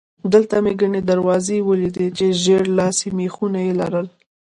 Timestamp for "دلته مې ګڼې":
0.33-1.01